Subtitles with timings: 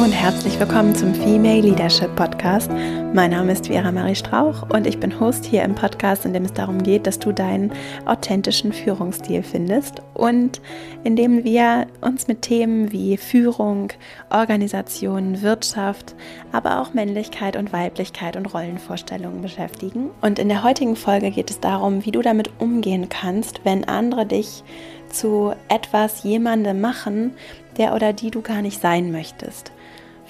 [0.00, 2.70] Und herzlich willkommen zum Female Leadership Podcast.
[3.12, 6.46] Mein Name ist Vera Marie Strauch und ich bin Host hier im Podcast, in dem
[6.46, 7.70] es darum geht, dass du deinen
[8.06, 10.62] authentischen Führungsstil findest und
[11.04, 13.92] in dem wir uns mit Themen wie Führung,
[14.30, 16.14] Organisation, Wirtschaft,
[16.50, 20.08] aber auch Männlichkeit und Weiblichkeit und Rollenvorstellungen beschäftigen.
[20.22, 24.24] Und in der heutigen Folge geht es darum, wie du damit umgehen kannst, wenn andere
[24.24, 24.64] dich
[25.10, 27.34] zu etwas jemandem machen,
[27.76, 29.72] der oder die du gar nicht sein möchtest.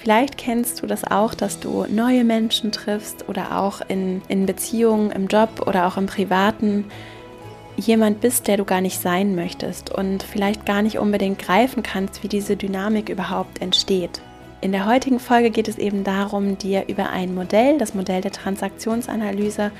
[0.01, 5.11] Vielleicht kennst du das auch, dass du neue Menschen triffst oder auch in, in Beziehungen,
[5.11, 6.85] im Job oder auch im Privaten
[7.77, 12.23] jemand bist, der du gar nicht sein möchtest und vielleicht gar nicht unbedingt greifen kannst,
[12.23, 14.21] wie diese Dynamik überhaupt entsteht.
[14.59, 18.31] In der heutigen Folge geht es eben darum, dir über ein Modell, das Modell der
[18.31, 19.71] Transaktionsanalyse,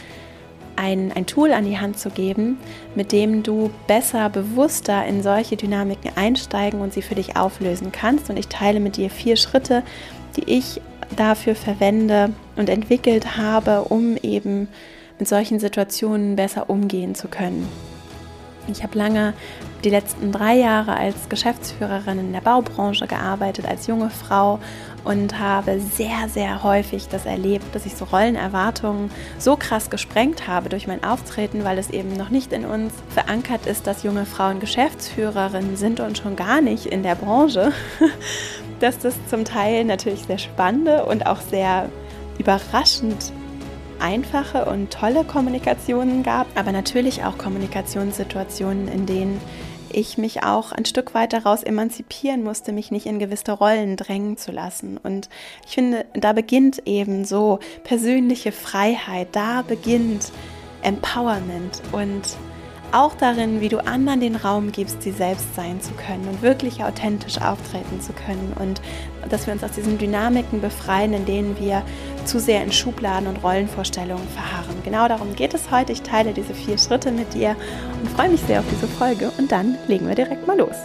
[0.75, 2.57] ein, ein Tool an die Hand zu geben,
[2.95, 8.29] mit dem du besser, bewusster in solche Dynamiken einsteigen und sie für dich auflösen kannst.
[8.29, 9.83] Und ich teile mit dir vier Schritte,
[10.37, 10.81] die ich
[11.15, 14.67] dafür verwende und entwickelt habe, um eben
[15.19, 17.67] mit solchen Situationen besser umgehen zu können.
[18.67, 19.33] Ich habe lange
[19.83, 24.59] die letzten drei Jahre als Geschäftsführerin in der Baubranche gearbeitet, als junge Frau
[25.03, 30.69] und habe sehr, sehr häufig das erlebt, dass ich so Rollenerwartungen so krass gesprengt habe
[30.69, 34.59] durch mein Auftreten, weil es eben noch nicht in uns verankert ist, dass junge Frauen
[34.59, 37.71] Geschäftsführerinnen sind und schon gar nicht in der Branche,
[38.81, 41.89] dass das zum Teil natürlich sehr spannende und auch sehr
[42.39, 43.31] überraschend
[43.99, 49.39] einfache und tolle Kommunikationen gab, aber natürlich auch Kommunikationssituationen, in denen
[49.93, 54.37] ich mich auch ein Stück weit daraus emanzipieren musste, mich nicht in gewisse Rollen drängen
[54.37, 54.97] zu lassen.
[54.97, 55.29] Und
[55.65, 60.31] ich finde, da beginnt eben so persönliche Freiheit, da beginnt
[60.81, 62.21] Empowerment und
[62.93, 66.83] auch darin, wie du anderen den Raum gibst, sie selbst sein zu können und wirklich
[66.83, 68.81] authentisch auftreten zu können und
[69.29, 71.83] dass wir uns aus diesen Dynamiken befreien, in denen wir
[72.25, 74.75] zu sehr in Schubladen und Rollenvorstellungen verharren.
[74.83, 75.91] Genau darum geht es heute.
[75.91, 77.55] Ich teile diese vier Schritte mit dir
[78.01, 80.75] und freue mich sehr auf diese Folge und dann legen wir direkt mal los.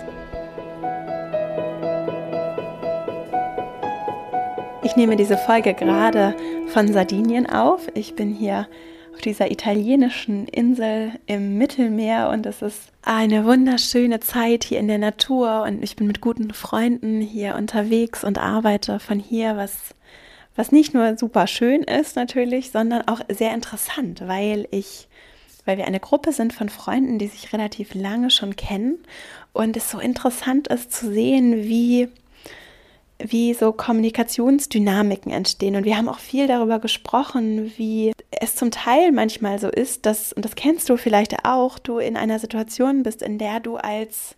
[4.82, 6.34] Ich nehme diese Folge gerade
[6.69, 7.88] von Sardinien auf.
[7.94, 8.69] Ich bin hier
[9.16, 14.99] auf dieser italienischen Insel im Mittelmeer und es ist eine wunderschöne Zeit hier in der
[14.99, 19.94] Natur und ich bin mit guten Freunden hier unterwegs und arbeite von hier, was
[20.55, 25.09] was nicht nur super schön ist natürlich, sondern auch sehr interessant, weil ich
[25.65, 28.99] weil wir eine Gruppe sind von Freunden, die sich relativ lange schon kennen
[29.55, 32.09] und es so interessant ist zu sehen, wie
[33.19, 35.77] wie so Kommunikationsdynamiken entstehen.
[35.77, 40.32] Und wir haben auch viel darüber gesprochen, wie es zum Teil manchmal so ist, dass,
[40.32, 44.37] und das kennst du vielleicht auch, du in einer Situation bist, in der du als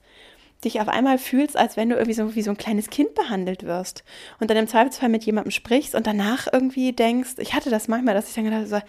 [0.65, 3.65] dich auf einmal fühlst, als wenn du irgendwie so wie so ein kleines Kind behandelt
[3.65, 4.03] wirst
[4.41, 8.15] und dann im Zweifelsfall mit jemandem sprichst und danach irgendwie denkst, ich hatte das manchmal,
[8.15, 8.83] dass ich dann gedacht habe,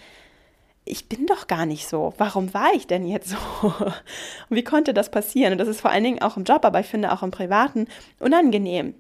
[0.86, 2.14] ich bin doch gar nicht so.
[2.18, 3.38] Warum war ich denn jetzt so?
[4.50, 5.52] Und wie konnte das passieren?
[5.52, 7.88] Und das ist vor allen Dingen auch im Job, aber ich finde auch im Privaten
[8.20, 8.96] unangenehm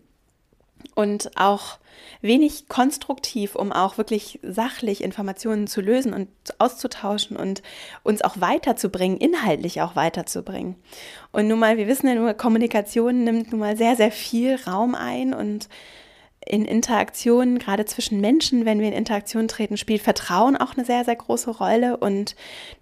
[0.96, 1.78] und auch
[2.22, 7.62] wenig konstruktiv, um auch wirklich sachlich Informationen zu lösen und auszutauschen und
[8.04, 10.76] uns auch weiterzubringen, inhaltlich auch weiterzubringen.
[11.32, 14.96] Und nun mal, wir wissen ja nur, Kommunikation nimmt nun mal sehr, sehr viel Raum
[14.96, 15.70] ein und
[16.50, 21.06] in Interaktionen, gerade zwischen Menschen, wenn wir in Interaktion treten, spielt Vertrauen auch eine sehr,
[21.06, 21.98] sehr große Rolle.
[21.98, 22.36] Und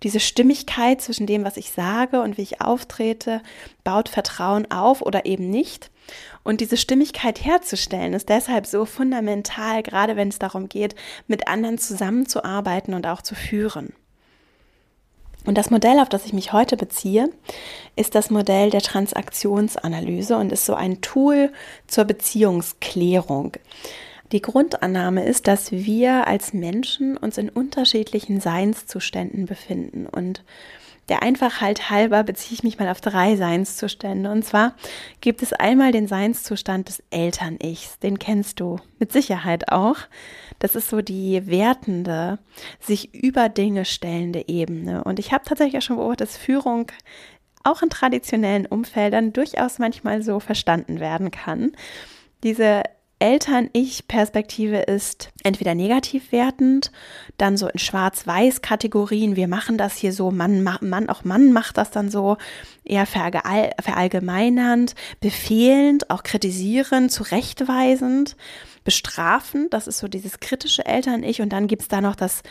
[0.04, 3.42] diese Stimmigkeit zwischen dem, was ich sage und wie ich auftrete,
[3.84, 5.92] baut Vertrauen auf oder eben nicht.
[6.44, 10.96] Und diese Stimmigkeit herzustellen, ist deshalb so fundamental, gerade wenn es darum geht,
[11.28, 13.94] mit anderen zusammenzuarbeiten und auch zu führen.
[15.48, 17.30] Und das Modell, auf das ich mich heute beziehe,
[17.96, 21.54] ist das Modell der Transaktionsanalyse und ist so ein Tool
[21.88, 23.54] zur Beziehungsklärung.
[24.34, 30.44] Die Grundannahme ist, dass wir als Menschen uns in unterschiedlichen Seinszuständen befinden und
[31.10, 34.30] der Einfachheit halber beziehe ich mich mal auf drei Seinszustände.
[34.30, 34.76] Und zwar
[35.22, 38.00] gibt es einmal den Seinszustand des Eltern-Ichs.
[38.00, 39.98] Den kennst du mit Sicherheit auch.
[40.60, 42.40] Das ist so die wertende,
[42.80, 45.04] sich über Dinge stellende Ebene.
[45.04, 46.92] Und ich habe tatsächlich auch schon beobachtet, dass Führung
[47.64, 51.74] auch in traditionellen Umfeldern durchaus manchmal so verstanden werden kann.
[52.44, 52.84] Diese
[53.20, 56.92] Eltern-Ich-Perspektive ist entweder negativ wertend,
[57.38, 61.90] dann so in Schwarz-Weiß-Kategorien, wir machen das hier so, Mann, Mann, auch Mann macht das
[61.90, 62.38] dann so,
[62.84, 68.36] eher verallgemeinernd, befehlend, auch kritisierend, zurechtweisend,
[68.84, 72.44] bestrafend, das ist so dieses kritische Eltern-Ich und dann gibt es da noch das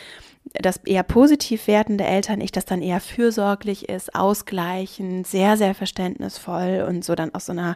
[0.53, 7.03] das eher positiv wertende Eltern-Ich, das dann eher fürsorglich ist, ausgleichend, sehr, sehr verständnisvoll und
[7.03, 7.75] so dann aus so einer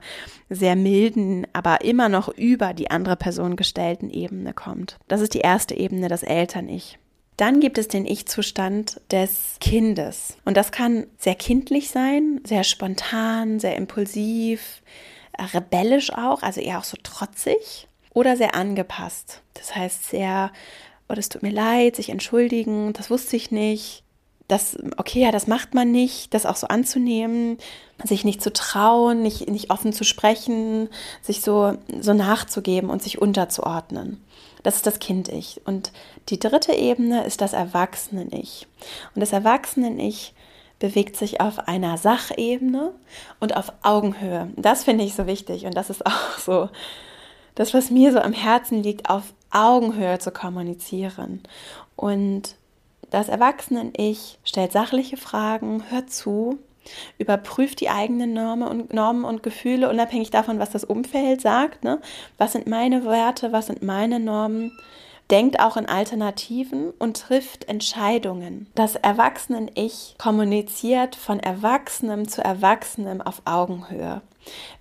[0.49, 4.97] sehr milden, aber immer noch über die andere Person gestellten Ebene kommt.
[5.07, 6.97] Das ist die erste Ebene, das Eltern-Ich.
[7.37, 10.37] Dann gibt es den Ich-Zustand des Kindes.
[10.45, 14.81] Und das kann sehr kindlich sein, sehr spontan, sehr impulsiv,
[15.53, 19.41] rebellisch auch, also eher auch so trotzig oder sehr angepasst.
[19.53, 20.51] Das heißt sehr,
[21.11, 24.03] oh, das tut mir leid, sich entschuldigen, das wusste ich nicht.
[24.47, 27.57] Das, okay, ja, das macht man nicht, das auch so anzunehmen,
[28.03, 30.89] sich nicht zu trauen, nicht, nicht offen zu sprechen,
[31.21, 34.21] sich so, so nachzugeben und sich unterzuordnen.
[34.63, 35.61] Das ist das Kind-Ich.
[35.65, 35.91] Und
[36.29, 38.67] die dritte Ebene ist das Erwachsenen-Ich.
[39.15, 40.33] Und das Erwachsenen-Ich
[40.79, 42.91] bewegt sich auf einer Sachebene
[43.39, 44.49] und auf Augenhöhe.
[44.57, 46.69] Das finde ich so wichtig und das ist auch so
[47.55, 51.41] das, was mir so am Herzen liegt, auf Augenhöhe zu kommunizieren.
[51.95, 52.55] Und
[53.09, 56.59] das Erwachsenen-Ich stellt sachliche Fragen, hört zu,
[57.17, 61.83] überprüft die eigenen Normen und, Normen und Gefühle, unabhängig davon, was das Umfeld sagt.
[61.83, 61.99] Ne?
[62.37, 64.71] Was sind meine Werte, was sind meine Normen?
[65.31, 68.67] denkt auch in Alternativen und trifft Entscheidungen.
[68.75, 74.21] Das Erwachsenen-Ich kommuniziert von Erwachsenem zu Erwachsenem auf Augenhöhe.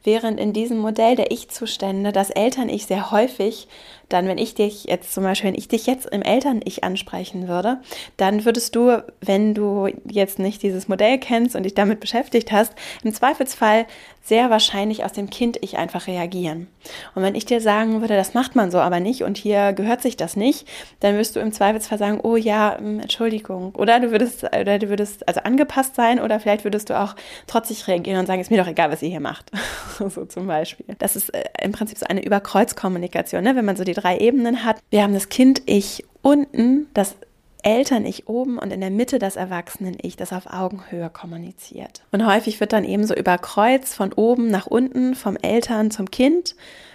[0.05, 3.69] Während in diesem Modell der Ich-Zustände das Eltern-Ich sehr häufig
[4.11, 7.81] dann, wenn ich dich jetzt zum Beispiel, wenn ich dich jetzt im Eltern-Ich ansprechen würde,
[8.17, 12.73] dann würdest du, wenn du jetzt nicht dieses Modell kennst und dich damit beschäftigt hast,
[13.05, 13.87] im Zweifelsfall
[14.23, 16.67] sehr wahrscheinlich aus dem Kind-Ich einfach reagieren.
[17.15, 20.03] Und wenn ich dir sagen würde, das macht man so aber nicht und hier gehört
[20.03, 20.69] sich das nicht,
[21.01, 23.75] dann wirst du im Zweifelsfall sagen, oh ja, ähm, Entschuldigung.
[23.75, 27.17] Oder du würdest, oder du würdest also angepasst sein oder vielleicht würdest du auch
[27.47, 29.50] trotzig reagieren und sagen, ist mir doch egal, was ihr hier macht.
[29.99, 30.87] so zum Beispiel.
[30.99, 33.57] Das ist äh, im Prinzip so eine Überkreuzkommunikation, ne?
[33.57, 34.79] wenn man so die drei Ebenen hat.
[34.91, 37.17] Wir haben das Kind-Ich unten, das
[37.63, 42.03] Eltern-Ich oben und in der Mitte das Erwachsenen-Ich, das auf Augenhöhe kommuniziert.
[42.11, 46.11] Und häufig wird dann eben so über Kreuz von oben nach unten, vom Eltern zum
[46.11, 46.55] Kind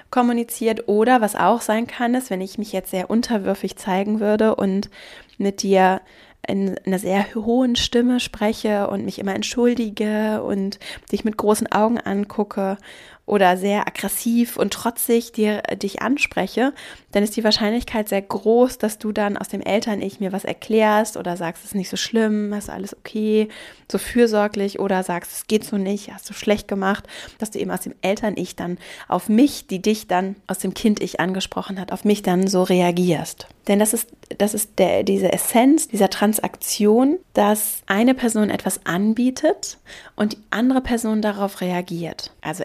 [0.10, 0.88] kommuniziert.
[0.88, 4.90] Oder was auch sein kann, ist, wenn ich mich jetzt sehr unterwürfig zeigen würde und
[5.38, 6.02] mit dir
[6.48, 10.80] in einer sehr hohen Stimme spreche und mich immer entschuldige und
[11.12, 12.78] dich mit großen Augen angucke
[13.26, 16.74] oder sehr aggressiv und trotzig dir, dich anspreche,
[17.12, 21.18] dann ist die Wahrscheinlichkeit sehr groß, dass du dann aus dem Eltern-Ich mir was erklärst
[21.18, 23.50] oder sagst, es ist nicht so schlimm, ist alles okay,
[23.92, 27.08] so fürsorglich oder sagst, es geht so nicht, hast du schlecht gemacht,
[27.40, 28.78] dass du eben aus dem Eltern-Ich dann
[29.08, 33.48] auf mich, die dich dann aus dem Kind-Ich angesprochen hat, auf mich dann so reagierst.
[33.68, 39.80] Denn das ist, das ist der, diese Essenz dieser Transaktion, dass eine Person etwas anbietet
[40.16, 42.32] und die andere Person darauf reagiert.
[42.42, 42.64] Also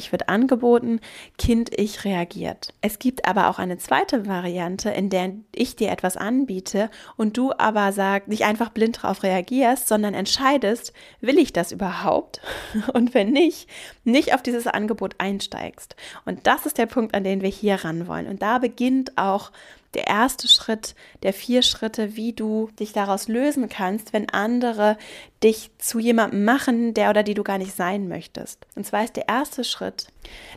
[0.00, 1.00] Eltern-Ich wird angeboten,
[1.38, 2.72] Kind-Ich reagiert.
[2.80, 7.52] Es gibt aber auch eine zweite Variante, in der ich dir etwas anbiete und du
[7.56, 12.40] aber sag, nicht einfach blind darauf reagierst, sondern entscheidest, will ich das überhaupt?
[12.94, 13.68] Und wenn nicht,
[14.04, 15.96] nicht auf dieses Angebot einsteigst.
[16.24, 18.26] Und das ist der Punkt, an den wir hier ran wollen.
[18.26, 19.50] Und da beginnt auch
[19.94, 24.96] der erste Schritt der vier Schritte, wie du dich daraus lösen kannst, wenn andere
[25.42, 28.66] dich zu jemandem machen, der oder die du gar nicht sein möchtest.
[28.76, 30.08] Und zwar ist der erste Schritt,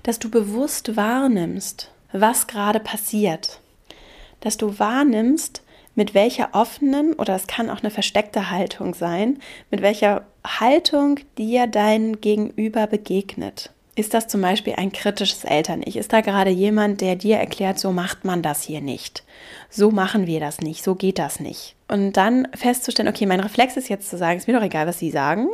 [0.04, 3.60] dass du bewusst wahrnimmst, was gerade passiert.
[4.42, 5.64] Dass du wahrnimmst,
[5.96, 9.40] mit welcher offenen oder es kann auch eine versteckte Haltung sein,
[9.70, 13.72] mit welcher Haltung dir dein Gegenüber begegnet.
[13.96, 15.98] Ist das zum Beispiel ein kritisches Eltern-Ich?
[15.98, 19.24] Ist da gerade jemand, der dir erklärt, so macht man das hier nicht?
[19.70, 21.76] So machen wir das nicht, so geht das nicht.
[21.88, 24.98] Und dann festzustellen, okay, mein Reflex ist jetzt zu sagen, ist mir doch egal, was
[24.98, 25.48] Sie sagen.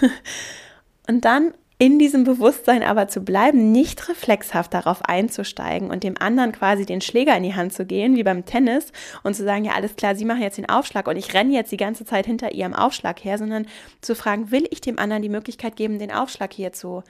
[1.06, 6.52] Und dann in diesem Bewusstsein aber zu bleiben, nicht reflexhaft darauf einzusteigen und dem anderen
[6.52, 8.92] quasi den Schläger in die Hand zu gehen, wie beim Tennis,
[9.24, 11.72] und zu sagen, ja, alles klar, Sie machen jetzt den Aufschlag und ich renne jetzt
[11.72, 13.66] die ganze Zeit hinter Ihrem Aufschlag her, sondern
[14.00, 17.02] zu fragen, will ich dem anderen die Möglichkeit geben, den Aufschlag hier zu,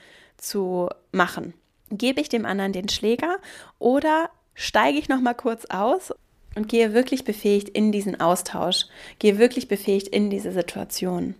[0.46, 1.54] zu machen.
[1.90, 3.36] Gebe ich dem anderen den Schläger
[3.78, 6.12] oder steige ich noch mal kurz aus
[6.54, 8.86] und gehe wirklich befähigt in diesen Austausch,
[9.18, 11.34] gehe wirklich befähigt in diese Situation.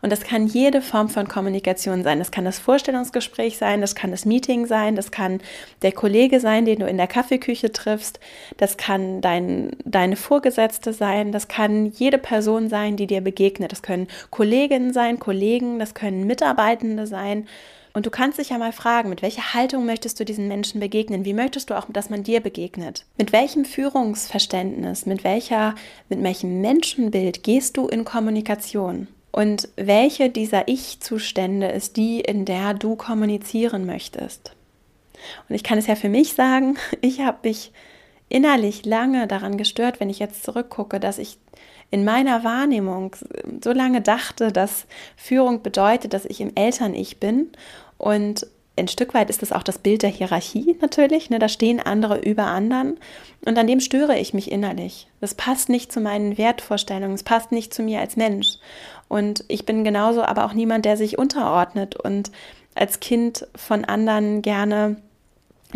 [0.00, 2.18] Und das kann jede Form von Kommunikation sein.
[2.18, 5.40] Das kann das Vorstellungsgespräch sein, das kann das Meeting sein, das kann
[5.82, 8.20] der Kollege sein, den du in der Kaffeeküche triffst,
[8.56, 13.72] das kann dein, deine Vorgesetzte sein, das kann jede Person sein, die dir begegnet.
[13.72, 17.46] Das können Kolleginnen sein, Kollegen, das können Mitarbeitende sein.
[17.92, 21.24] Und du kannst dich ja mal fragen, mit welcher Haltung möchtest du diesen Menschen begegnen?
[21.24, 23.04] Wie möchtest du auch, dass man dir begegnet?
[23.18, 25.74] Mit welchem Führungsverständnis, mit welcher,
[26.08, 29.08] mit welchem Menschenbild gehst du in Kommunikation?
[29.32, 34.54] Und welche dieser Ich-Zustände ist die, in der du kommunizieren möchtest?
[35.48, 37.72] Und ich kann es ja für mich sagen, ich habe mich
[38.28, 41.38] innerlich lange daran gestört, wenn ich jetzt zurückgucke, dass ich
[41.90, 43.16] in meiner Wahrnehmung
[43.62, 47.50] so lange dachte, dass Führung bedeutet, dass ich im Eltern-Ich bin
[47.98, 48.46] und
[48.80, 51.28] ein Stück weit ist es auch das Bild der Hierarchie natürlich.
[51.28, 51.38] Ne?
[51.38, 52.98] Da stehen andere über anderen
[53.44, 55.06] und an dem störe ich mich innerlich.
[55.20, 58.58] Das passt nicht zu meinen Wertvorstellungen, es passt nicht zu mir als Mensch.
[59.08, 62.30] Und ich bin genauso aber auch niemand, der sich unterordnet und
[62.74, 64.96] als Kind von anderen gerne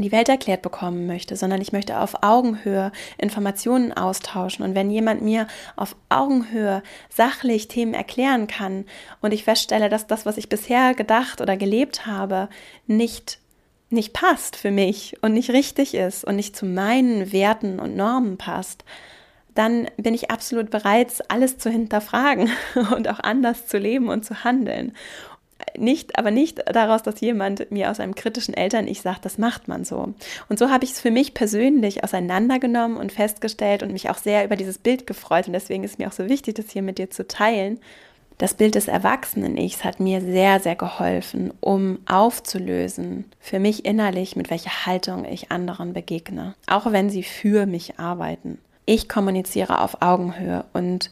[0.02, 4.64] die Welt erklärt bekommen möchte, sondern ich möchte auf Augenhöhe Informationen austauschen.
[4.64, 5.46] Und wenn jemand mir
[5.76, 8.84] auf Augenhöhe sachlich Themen erklären kann
[9.20, 12.48] und ich feststelle, dass das, was ich bisher gedacht oder gelebt habe,
[12.86, 13.38] nicht
[13.90, 18.38] nicht passt für mich und nicht richtig ist und nicht zu meinen Werten und Normen
[18.38, 18.84] passt,
[19.54, 22.50] dann bin ich absolut bereit, alles zu hinterfragen
[22.94, 24.92] und auch anders zu leben und zu handeln
[25.76, 29.84] nicht, aber nicht daraus, dass jemand mir aus einem kritischen Eltern-Ich sagt, das macht man
[29.84, 30.14] so.
[30.48, 34.44] Und so habe ich es für mich persönlich auseinandergenommen und festgestellt und mich auch sehr
[34.44, 35.46] über dieses Bild gefreut.
[35.46, 37.80] Und deswegen ist mir auch so wichtig, das hier mit dir zu teilen.
[38.38, 44.50] Das Bild des Erwachsenen-Ichs hat mir sehr, sehr geholfen, um aufzulösen, für mich innerlich, mit
[44.50, 46.54] welcher Haltung ich anderen begegne.
[46.66, 48.58] Auch wenn sie für mich arbeiten.
[48.86, 51.10] Ich kommuniziere auf Augenhöhe und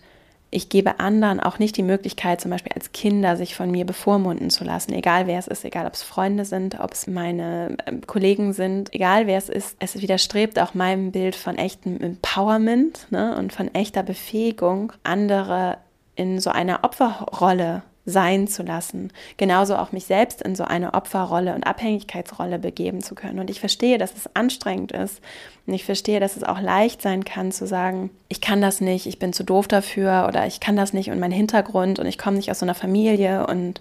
[0.53, 4.51] ich gebe anderen auch nicht die Möglichkeit, zum Beispiel als Kinder sich von mir bevormunden
[4.51, 8.07] zu lassen, egal wer es ist, egal ob es Freunde sind, ob es meine ähm,
[8.07, 9.77] Kollegen sind, egal wer es ist.
[9.81, 15.79] Es widerstrebt auch meinem Bild von echtem Empowerment ne, und von echter Befähigung, andere
[16.17, 19.13] in so einer Opferrolle sein zu lassen.
[19.37, 23.39] Genauso auch mich selbst in so eine Opferrolle und Abhängigkeitsrolle begeben zu können.
[23.39, 25.21] Und ich verstehe, dass es anstrengend ist.
[25.67, 29.07] Und ich verstehe, dass es auch leicht sein kann zu sagen, ich kann das nicht,
[29.07, 32.19] ich bin zu doof dafür oder ich kann das nicht und mein Hintergrund und ich
[32.19, 33.81] komme nicht aus so einer Familie und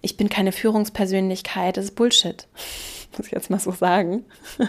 [0.00, 1.76] ich bin keine Führungspersönlichkeit.
[1.76, 2.48] Das ist Bullshit.
[3.16, 4.24] Muss ich jetzt mal so sagen.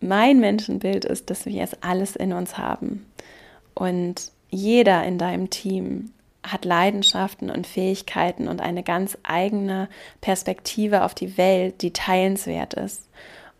[0.00, 3.06] mein Menschenbild ist, dass wir es alles in uns haben.
[3.74, 6.10] Und jeder in deinem Team
[6.46, 9.88] hat Leidenschaften und Fähigkeiten und eine ganz eigene
[10.20, 13.08] Perspektive auf die Welt, die teilenswert ist.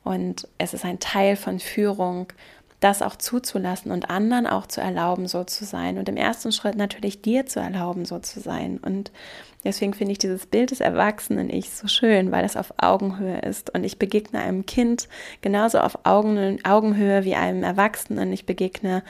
[0.04, 2.32] Und es ist ein Teil von Führung,
[2.80, 5.98] das auch zuzulassen und anderen auch zu erlauben, so zu sein.
[5.98, 8.78] Und im ersten Schritt natürlich dir zu erlauben, so zu sein.
[8.78, 9.10] Und
[9.64, 13.74] deswegen finde ich dieses Bild des Erwachsenen-Ich so schön, weil es auf Augenhöhe ist.
[13.74, 15.08] Und ich begegne einem Kind
[15.40, 18.32] genauso auf Augenhöhe wie einem Erwachsenen.
[18.32, 19.02] Ich begegne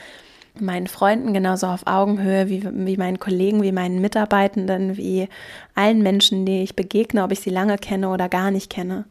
[0.61, 5.27] meinen Freunden genauso auf Augenhöhe wie, wie meinen Kollegen, wie meinen Mitarbeitenden, wie
[5.75, 9.05] allen Menschen, die ich begegne, ob ich sie lange kenne oder gar nicht kenne.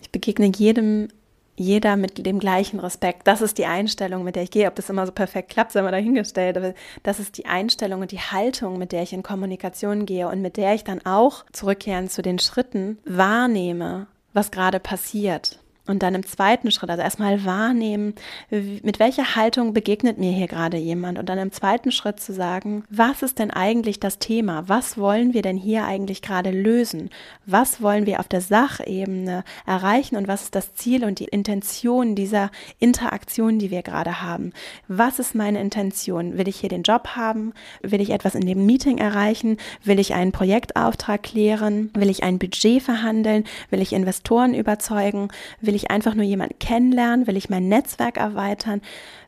[0.00, 1.08] Ich begegne jedem,
[1.56, 3.26] jeder mit dem gleichen Respekt.
[3.26, 4.68] Das ist die Einstellung, mit der ich gehe.
[4.68, 6.56] Ob das immer so perfekt klappt, sei mal dahingestellt.
[6.56, 10.42] Aber das ist die Einstellung und die Haltung, mit der ich in Kommunikation gehe und
[10.42, 15.58] mit der ich dann auch zurückkehren zu den Schritten wahrnehme, was gerade passiert.
[15.86, 18.14] Und dann im zweiten Schritt, also erstmal wahrnehmen,
[18.50, 21.18] mit welcher Haltung begegnet mir hier gerade jemand.
[21.18, 24.68] Und dann im zweiten Schritt zu sagen, was ist denn eigentlich das Thema?
[24.68, 27.10] Was wollen wir denn hier eigentlich gerade lösen?
[27.44, 30.16] Was wollen wir auf der Sachebene erreichen?
[30.16, 32.50] Und was ist das Ziel und die Intention dieser
[32.80, 34.52] Interaktion, die wir gerade haben?
[34.88, 36.36] Was ist meine Intention?
[36.36, 37.52] Will ich hier den Job haben?
[37.82, 39.56] Will ich etwas in dem Meeting erreichen?
[39.84, 41.90] Will ich einen Projektauftrag klären?
[41.94, 43.44] Will ich ein Budget verhandeln?
[43.70, 45.28] Will ich Investoren überzeugen?
[45.60, 47.26] Will ich einfach nur jemanden kennenlernen?
[47.26, 48.82] Will ich mein Netzwerk erweitern?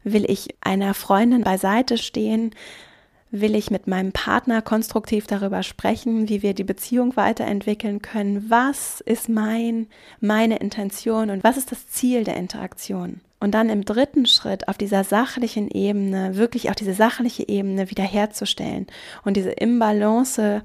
[0.05, 2.52] Will ich einer Freundin beiseite stehen?
[3.31, 8.47] Will ich mit meinem Partner konstruktiv darüber sprechen, wie wir die Beziehung weiterentwickeln können?
[8.49, 9.87] Was ist mein,
[10.21, 13.21] meine Intention und was ist das Ziel der Interaktion?
[13.40, 18.87] Und dann im dritten Schritt auf dieser sachlichen Ebene, wirklich auch diese sachliche Ebene wiederherzustellen
[19.25, 20.62] und diese Imbalance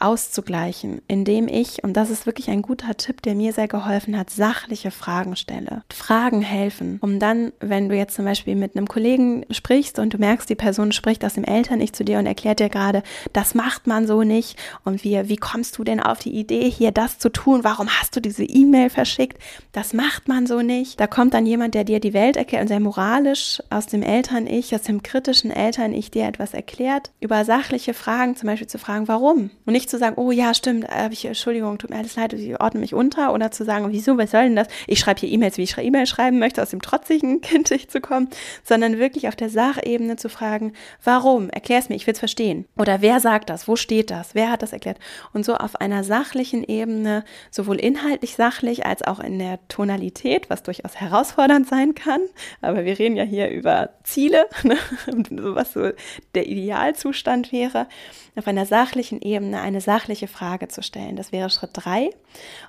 [0.00, 4.30] auszugleichen, indem ich, und das ist wirklich ein guter Tipp, der mir sehr geholfen hat,
[4.30, 5.82] sachliche Fragen stelle.
[5.92, 10.18] Fragen helfen, um dann, wenn du jetzt zum Beispiel mit einem Kollegen sprichst und du
[10.18, 13.02] merkst, die Person spricht aus dem Eltern-Ich zu dir und erklärt dir gerade,
[13.32, 16.92] das macht man so nicht und wie, wie kommst du denn auf die Idee, hier
[16.92, 17.62] das zu tun?
[17.62, 19.38] Warum hast du diese E-Mail verschickt?
[19.72, 20.98] Das macht man so nicht.
[20.98, 24.74] Da kommt dann jemand, der dir die Welt erklärt und sehr moralisch aus dem Eltern-Ich,
[24.74, 29.50] aus dem kritischen Eltern-Ich dir etwas erklärt, über sachliche Fragen zum Beispiel zu fragen, warum?
[29.66, 32.60] Und nicht zu sagen, oh ja, stimmt, äh, ich, Entschuldigung, tut mir alles leid, ich
[32.60, 33.32] ordne mich unter.
[33.34, 34.68] Oder zu sagen, wieso, was soll denn das?
[34.86, 38.28] Ich schreibe hier E-Mails, wie ich E-Mails schreiben möchte, aus dem trotzigen Kind zu kommen,
[38.64, 40.72] sondern wirklich auf der Sachebene zu fragen,
[41.04, 41.50] warum?
[41.50, 42.66] Erklär es mir, ich will es verstehen.
[42.76, 43.68] Oder wer sagt das?
[43.68, 44.34] Wo steht das?
[44.34, 44.98] Wer hat das erklärt?
[45.32, 50.62] Und so auf einer sachlichen Ebene, sowohl inhaltlich sachlich als auch in der Tonalität, was
[50.62, 52.20] durchaus herausfordernd sein kann.
[52.60, 54.76] Aber wir reden ja hier über Ziele, ne?
[55.06, 55.90] was so
[56.34, 57.86] der Idealzustand wäre
[58.40, 61.16] auf einer sachlichen Ebene eine sachliche Frage zu stellen.
[61.16, 62.10] Das wäre Schritt drei.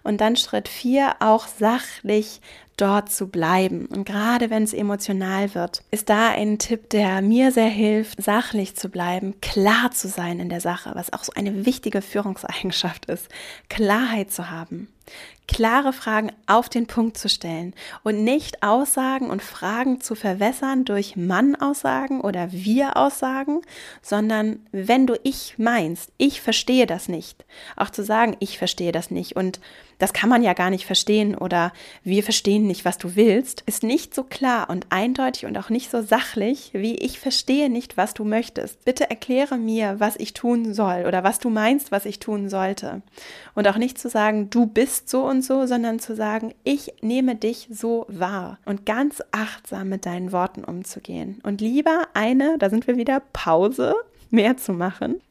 [0.04, 2.42] Und dann Schritt vier, auch sachlich
[2.82, 3.86] dort zu bleiben.
[3.86, 8.76] Und gerade wenn es emotional wird, ist da ein Tipp, der mir sehr hilft, sachlich
[8.76, 13.30] zu bleiben, klar zu sein in der Sache, was auch so eine wichtige Führungseigenschaft ist,
[13.70, 14.88] Klarheit zu haben
[15.48, 17.74] klare Fragen auf den Punkt zu stellen
[18.04, 23.62] und nicht Aussagen und Fragen zu verwässern durch Mann-Aussagen oder Wir-Aussagen,
[24.02, 27.46] sondern wenn du ich meinst, ich verstehe das nicht,
[27.76, 29.60] auch zu sagen, ich verstehe das nicht und
[30.02, 31.72] das kann man ja gar nicht verstehen oder
[32.04, 35.92] wir verstehen nicht, was du willst, ist nicht so klar und eindeutig und auch nicht
[35.92, 38.84] so sachlich, wie ich verstehe nicht, was du möchtest.
[38.84, 43.04] Bitte erkläre mir, was ich tun soll oder was du meinst, was ich tun sollte.
[43.54, 47.36] Und auch nicht zu sagen, du bist so und so, sondern zu sagen, ich nehme
[47.36, 51.40] dich so wahr und ganz achtsam mit deinen Worten umzugehen.
[51.44, 53.94] Und lieber eine, da sind wir wieder, Pause
[54.32, 55.22] mehr zu machen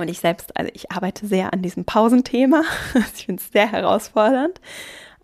[0.00, 2.62] und ich selbst, also ich arbeite sehr an diesem Pausenthema.
[3.14, 4.60] ich finde es sehr herausfordernd.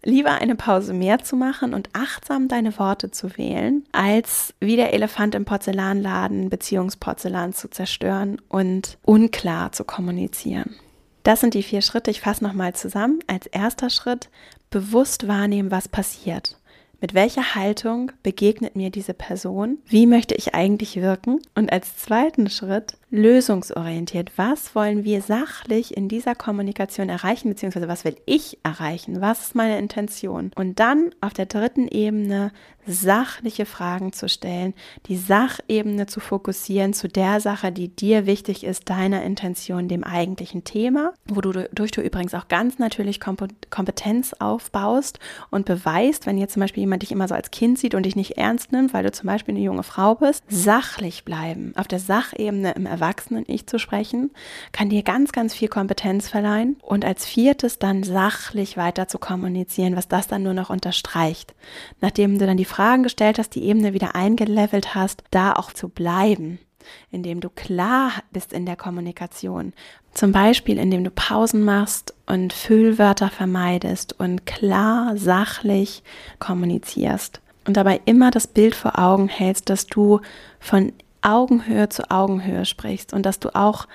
[0.03, 4.95] Lieber eine Pause mehr zu machen und achtsam deine Worte zu wählen, als wie der
[4.95, 10.77] Elefant im Porzellanladen Beziehungsporzellan zu zerstören und unklar zu kommunizieren.
[11.25, 12.13] Das sind die vier Schritte.
[12.13, 13.19] Ich fasse nochmal zusammen.
[13.27, 14.31] Als erster Schritt
[14.71, 16.57] bewusst wahrnehmen, was passiert.
[17.01, 19.79] Mit welcher Haltung begegnet mir diese Person?
[19.87, 21.41] Wie möchte ich eigentlich wirken?
[21.55, 24.33] Und als zweiten Schritt lösungsorientiert.
[24.37, 29.21] Was wollen wir sachlich in dieser Kommunikation erreichen, beziehungsweise was will ich erreichen?
[29.21, 30.51] Was ist meine Intention?
[30.55, 32.53] Und dann auf der dritten Ebene
[32.87, 34.75] sachliche Fragen zu stellen,
[35.07, 40.65] die Sachebene zu fokussieren zu der Sache, die dir wichtig ist, deiner Intention, dem eigentlichen
[40.65, 41.51] Thema, wo du
[42.01, 45.19] übrigens auch ganz natürlich Kompetenz aufbaust
[45.51, 48.17] und beweist, wenn jetzt zum Beispiel jemand dich immer so als Kind sieht und dich
[48.17, 51.99] nicht ernst nimmt, weil du zum Beispiel eine junge Frau bist, sachlich bleiben, auf der
[51.99, 54.31] Sachebene im Erwachsenen-Ich zu sprechen,
[54.73, 59.97] kann dir ganz, ganz viel Kompetenz verleihen und als viertes dann sachlich weiter zu kommunizieren,
[59.97, 61.55] was das dann nur noch unterstreicht.
[62.01, 65.89] Nachdem du dann die Fragen gestellt hast, die Ebene wieder eingelevelt hast, da auch zu
[65.89, 66.59] bleiben
[67.11, 69.73] indem du klar bist in der Kommunikation.
[70.15, 76.05] Zum Beispiel, indem du Pausen machst und Füllwörter vermeidest und klar, sachlich
[76.39, 77.41] kommunizierst.
[77.67, 80.21] Und dabei immer das Bild vor Augen hältst, dass du
[80.61, 80.93] von
[81.27, 83.87] Augenhöhe zu Augenhöhe sprichst und dass du auch,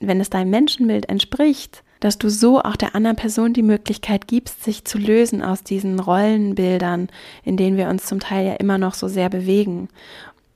[0.00, 4.64] wenn es deinem Menschenbild entspricht, dass du so auch der anderen Person die Möglichkeit gibst,
[4.64, 7.08] sich zu lösen aus diesen Rollenbildern,
[7.44, 9.90] in denen wir uns zum Teil ja immer noch so sehr bewegen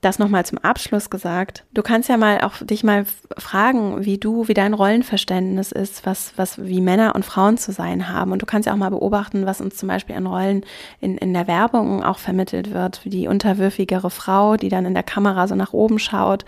[0.05, 1.65] das nochmal zum Abschluss gesagt.
[1.73, 3.05] Du kannst ja mal auch dich mal
[3.37, 8.07] fragen, wie du, wie dein Rollenverständnis ist, was, was, wie Männer und Frauen zu sein
[8.07, 8.31] haben.
[8.31, 10.63] Und du kannst ja auch mal beobachten, was uns zum Beispiel an Rollen
[11.01, 13.01] in, in der Werbung auch vermittelt wird.
[13.05, 16.45] Die unterwürfigere Frau, die dann in der Kamera so nach oben schaut.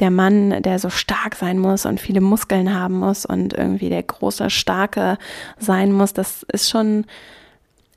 [0.00, 4.02] Der Mann, der so stark sein muss und viele Muskeln haben muss und irgendwie der
[4.02, 5.16] große, starke
[5.58, 6.12] sein muss.
[6.12, 7.06] Das ist schon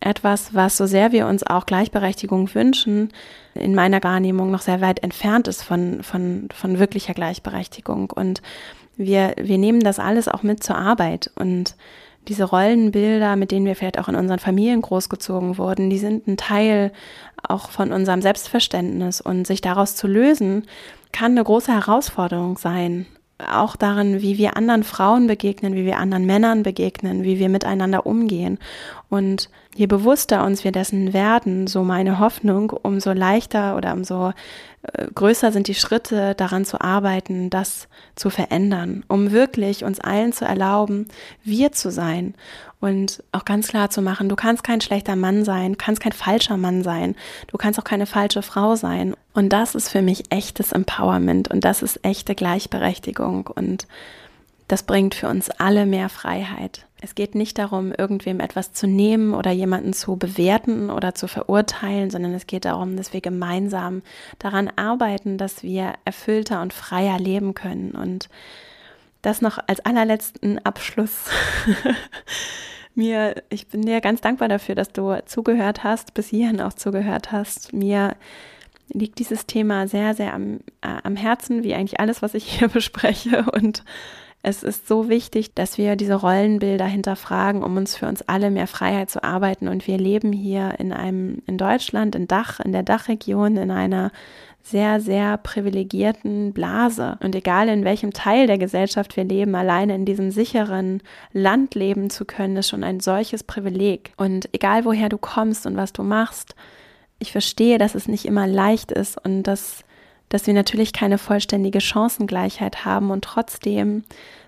[0.02, 3.14] etwas, was so sehr wir uns auch Gleichberechtigung wünschen,
[3.54, 8.10] in meiner Wahrnehmung noch sehr weit entfernt ist von, von, von wirklicher Gleichberechtigung.
[8.10, 8.42] Und
[8.98, 11.32] wir, wir nehmen das alles auch mit zur Arbeit.
[11.36, 11.76] Und
[12.28, 16.38] diese Rollenbilder, mit denen wir vielleicht auch in unseren Familien großgezogen wurden, die sind ein
[16.38, 16.92] Teil
[17.44, 19.22] auch von unserem Selbstverständnis.
[19.22, 20.66] Und sich daraus zu lösen,
[21.12, 23.06] kann eine große Herausforderung sein
[23.52, 28.06] auch darin, wie wir anderen Frauen begegnen, wie wir anderen Männern begegnen, wie wir miteinander
[28.06, 28.60] umgehen.
[29.10, 34.30] Und je bewusster uns wir dessen werden, so meine Hoffnung, umso leichter oder umso
[34.84, 40.34] äh, größer sind die Schritte daran zu arbeiten, das zu verändern, um wirklich uns allen
[40.34, 41.08] zu erlauben,
[41.44, 42.34] wir zu sein
[42.80, 46.58] und auch ganz klar zu machen, du kannst kein schlechter Mann sein, kannst kein falscher
[46.58, 47.16] Mann sein,
[47.48, 49.16] du kannst auch keine falsche Frau sein.
[49.34, 53.88] Und das ist für mich echtes Empowerment und das ist echte Gleichberechtigung und
[54.68, 56.86] das bringt für uns alle mehr Freiheit.
[57.02, 62.10] Es geht nicht darum, irgendwem etwas zu nehmen oder jemanden zu bewerten oder zu verurteilen,
[62.10, 64.02] sondern es geht darum, dass wir gemeinsam
[64.40, 67.92] daran arbeiten, dass wir erfüllter und freier leben können.
[67.92, 68.30] Und
[69.24, 71.26] das noch als allerletzten Abschluss.
[72.96, 77.32] Mir, ich bin dir ganz dankbar dafür, dass du zugehört hast, bis hierhin auch zugehört
[77.32, 77.74] hast.
[77.74, 78.16] Mir
[78.94, 82.68] liegt dieses Thema sehr, sehr am, äh, am Herzen, wie eigentlich alles, was ich hier
[82.70, 83.46] bespreche.
[83.52, 83.84] Und
[84.44, 88.68] es ist so wichtig, dass wir diese Rollenbilder hinterfragen, um uns für uns alle mehr
[88.68, 89.68] Freiheit zu arbeiten.
[89.68, 94.12] Und wir leben hier in einem, in Deutschland, in Dach, in der Dachregion, in einer
[94.64, 97.18] sehr, sehr privilegierten Blase.
[97.22, 101.02] Und egal in welchem Teil der Gesellschaft wir leben, alleine in diesem sicheren
[101.34, 104.14] Land leben zu können, ist schon ein solches Privileg.
[104.18, 106.56] Und egal woher du kommst und was du machst,
[107.22, 109.84] ich verstehe, dass es nicht immer leicht ist und dass,
[110.30, 114.04] dass wir natürlich keine vollständige Chancengleichheit haben und trotzdem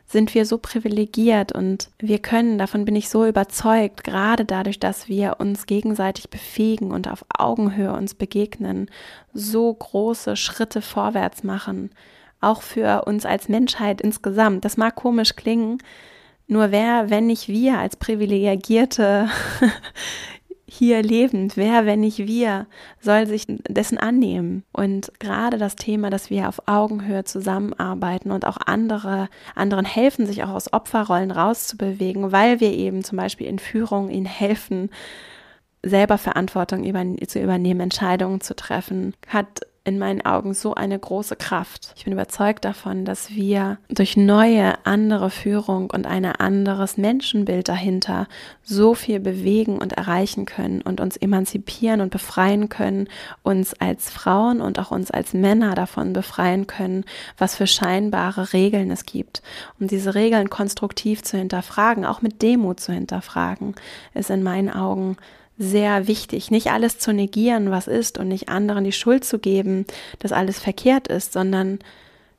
[0.06, 5.08] sind wir so privilegiert und wir können, davon bin ich so überzeugt, gerade dadurch, dass
[5.08, 8.90] wir uns gegenseitig befähigen und auf Augenhöhe uns begegnen,
[9.34, 11.90] so große Schritte vorwärts machen,
[12.42, 14.66] auch für uns als Menschheit insgesamt.
[14.66, 15.80] Das mag komisch klingen,
[16.48, 19.30] nur wer, wenn nicht wir als privilegierte
[20.74, 22.66] hier lebend, wer, wenn nicht wir,
[23.00, 24.64] soll sich dessen annehmen.
[24.72, 30.44] Und gerade das Thema, dass wir auf Augenhöhe zusammenarbeiten und auch andere, anderen helfen, sich
[30.44, 34.90] auch aus Opferrollen rauszubewegen, weil wir eben zum Beispiel in Führung ihnen helfen,
[35.84, 41.36] selber Verantwortung über, zu übernehmen, Entscheidungen zu treffen, hat in meinen Augen so eine große
[41.36, 41.93] Kraft.
[41.98, 48.28] Ich bin überzeugt davon, dass wir durch neue, andere Führung und ein anderes Menschenbild dahinter
[48.63, 53.10] so viel bewegen und erreichen können und uns emanzipieren und befreien können,
[53.41, 57.04] uns als Frauen und auch uns als Männer davon befreien können,
[57.38, 59.41] was für scheinbare Regeln es gibt.
[59.82, 63.76] Und diese Regeln konstruktiv zu hinterfragen, auch mit Demut zu hinterfragen,
[64.13, 65.17] ist in meinen Augen
[65.58, 69.86] sehr wichtig, nicht alles zu negieren, was ist und nicht anderen die Schuld zu geben,
[70.20, 71.80] dass alles verkehrt ist, sondern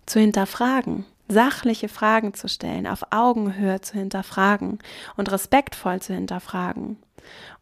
[0.07, 4.79] zu hinterfragen, sachliche Fragen zu stellen, auf Augenhöhe zu hinterfragen
[5.16, 6.98] und respektvoll zu hinterfragen.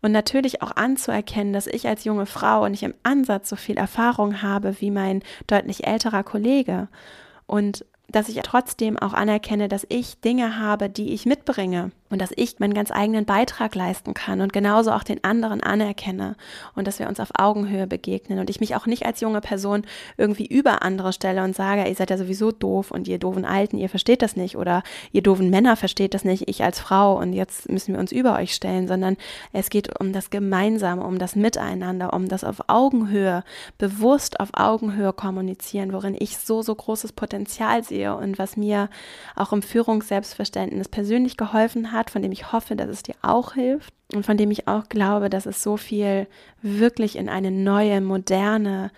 [0.00, 4.42] Und natürlich auch anzuerkennen, dass ich als junge Frau nicht im Ansatz so viel Erfahrung
[4.42, 6.88] habe wie mein deutlich älterer Kollege.
[7.46, 12.30] Und dass ich trotzdem auch anerkenne, dass ich Dinge habe, die ich mitbringe und dass
[12.36, 16.36] ich meinen ganz eigenen Beitrag leisten kann und genauso auch den anderen anerkenne
[16.74, 19.84] und dass wir uns auf Augenhöhe begegnen und ich mich auch nicht als junge Person
[20.18, 23.78] irgendwie über andere stelle und sage, ihr seid ja sowieso doof und ihr doofen Alten,
[23.78, 27.32] ihr versteht das nicht oder ihr doofen Männer versteht das nicht, ich als Frau und
[27.32, 29.16] jetzt müssen wir uns über euch stellen, sondern
[29.54, 33.42] es geht um das Gemeinsame, um das Miteinander, um das auf Augenhöhe,
[33.78, 38.90] bewusst auf Augenhöhe kommunizieren, worin ich so, so großes Potenzial sehe und was mir
[39.34, 43.92] auch im Führungsselbstverständnis persönlich geholfen hat, von dem ich hoffe, dass es dir auch hilft
[44.14, 46.26] und von dem ich auch glaube, dass es so viel
[46.60, 48.90] wirklich in eine neue, moderne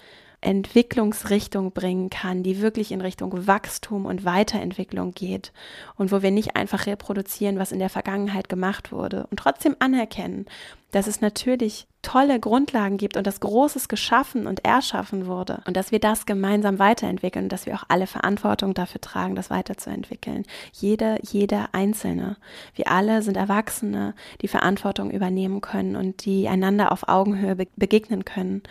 [0.44, 5.52] Entwicklungsrichtung bringen kann, die wirklich in Richtung Wachstum und Weiterentwicklung geht
[5.96, 10.46] und wo wir nicht einfach reproduzieren, was in der Vergangenheit gemacht wurde und trotzdem anerkennen,
[10.94, 15.90] dass es natürlich tolle Grundlagen gibt und dass Großes geschaffen und erschaffen wurde und dass
[15.90, 20.44] wir das gemeinsam weiterentwickeln und dass wir auch alle Verantwortung dafür tragen, das weiterzuentwickeln.
[20.72, 22.36] Jede, jeder Einzelne.
[22.76, 28.24] Wir alle sind Erwachsene, die Verantwortung übernehmen können und die einander auf Augenhöhe be begegnen
[28.24, 28.62] können.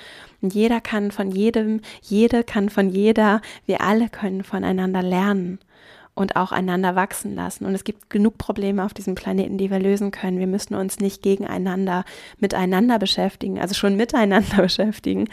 [0.41, 5.59] Und jeder kann von jedem, jede kann von jeder, wir alle können voneinander lernen
[6.15, 7.65] und auch einander wachsen lassen.
[7.65, 10.39] Und es gibt genug Probleme auf diesem Planeten, die wir lösen können.
[10.39, 12.06] Wir müssen uns nicht gegeneinander,
[12.39, 15.28] miteinander beschäftigen, also schon miteinander beschäftigen,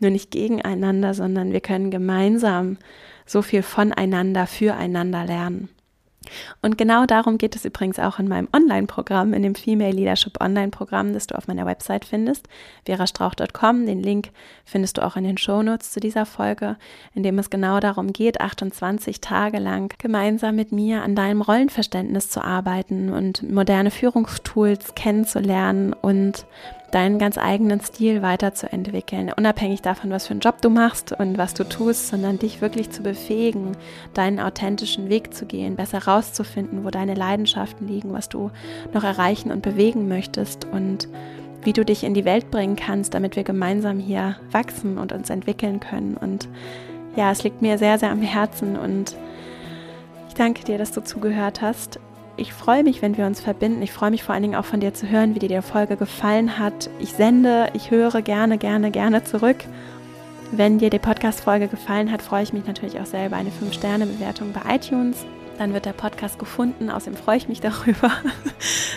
[0.00, 2.78] nur nicht gegeneinander, sondern wir können gemeinsam
[3.26, 5.68] so viel voneinander, füreinander lernen.
[6.62, 11.12] Und genau darum geht es übrigens auch in meinem Online-Programm, in dem Female Leadership Online-Programm,
[11.12, 12.48] das du auf meiner Website findest,
[12.84, 13.86] verastrauch.com.
[13.86, 14.30] Den Link
[14.64, 16.76] findest du auch in den Shownotes zu dieser Folge,
[17.14, 22.28] in dem es genau darum geht, 28 Tage lang gemeinsam mit mir an deinem Rollenverständnis
[22.30, 26.46] zu arbeiten und moderne Führungstools kennenzulernen und
[26.94, 31.52] deinen ganz eigenen Stil weiterzuentwickeln, unabhängig davon, was für einen Job du machst und was
[31.52, 33.72] du tust, sondern dich wirklich zu befähigen,
[34.14, 38.52] deinen authentischen Weg zu gehen, besser rauszufinden, wo deine Leidenschaften liegen, was du
[38.92, 41.08] noch erreichen und bewegen möchtest und
[41.62, 45.30] wie du dich in die Welt bringen kannst, damit wir gemeinsam hier wachsen und uns
[45.30, 46.16] entwickeln können.
[46.16, 46.48] Und
[47.16, 49.16] ja, es liegt mir sehr, sehr am Herzen und
[50.28, 51.98] ich danke dir, dass du zugehört hast
[52.36, 53.82] ich freue mich, wenn wir uns verbinden.
[53.82, 55.96] Ich freue mich vor allen Dingen auch von dir zu hören, wie dir die Folge
[55.96, 56.90] gefallen hat.
[56.98, 59.58] Ich sende, ich höre gerne, gerne, gerne zurück.
[60.50, 64.74] Wenn dir die Podcast-Folge gefallen hat, freue ich mich natürlich auch selber eine 5-Sterne-Bewertung bei
[64.74, 65.24] iTunes.
[65.58, 66.90] Dann wird der Podcast gefunden.
[66.90, 68.10] Außerdem freue ich mich darüber,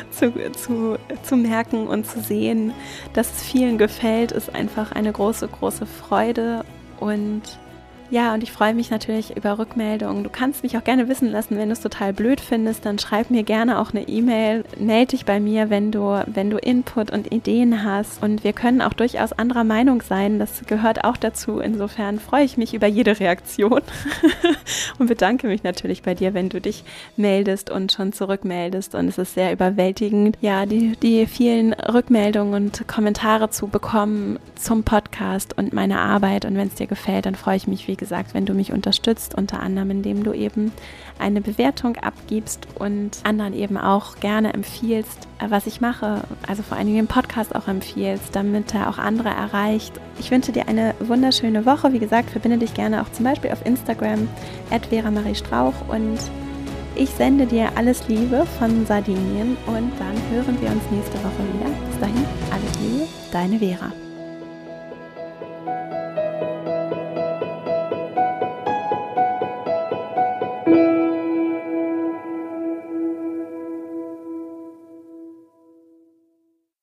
[0.09, 2.73] zu, zu, zu merken und zu sehen,
[3.13, 4.31] dass es vielen gefällt.
[4.31, 6.65] Ist einfach eine große, große Freude.
[6.99, 7.43] Und
[8.09, 10.23] ja, und ich freue mich natürlich über Rückmeldungen.
[10.23, 13.29] Du kannst mich auch gerne wissen lassen, wenn du es total blöd findest, dann schreib
[13.29, 14.63] mir gerne auch eine E-Mail.
[14.79, 18.23] Melde dich bei mir, wenn du, wenn du Input und Ideen hast.
[18.23, 20.39] Und wir können auch durchaus anderer Meinung sein.
[20.39, 21.59] Das gehört auch dazu.
[21.59, 23.81] Insofern freue ich mich über jede Reaktion
[24.99, 26.85] und bedanke mich natürlich bei dir, wenn du dich
[27.17, 28.95] meldest und schon zurückmeldest.
[28.95, 34.83] Und es ist sehr überwältigend, ja, die, die vielen Rückmeldungen und Kommentare zu bekommen zum
[34.83, 36.45] Podcast und meiner Arbeit.
[36.45, 39.35] Und wenn es dir gefällt, dann freue ich mich, wie gesagt, wenn du mich unterstützt,
[39.35, 40.71] unter anderem indem du eben
[41.19, 46.87] eine Bewertung abgibst und anderen eben auch gerne empfiehlst, was ich mache, also vor allen
[46.87, 49.93] Dingen den Podcast auch empfiehlst, damit er auch andere erreicht.
[50.19, 51.93] Ich wünsche dir eine wunderschöne Woche.
[51.93, 54.27] Wie gesagt, verbinde dich gerne auch zum Beispiel auf Instagram,
[55.13, 56.19] Marie Strauch und
[56.95, 61.69] Ich sende dir alles Liebe von Sardinien und dann hören wir uns nächste Woche wieder.
[61.89, 64.06] Bis dahin, alles Liebe, deine Vera.